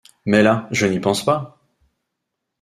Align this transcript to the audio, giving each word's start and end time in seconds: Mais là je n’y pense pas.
Mais 0.25 0.41
là 0.41 0.67
je 0.71 0.87
n’y 0.87 0.99
pense 0.99 1.23
pas. 1.23 1.61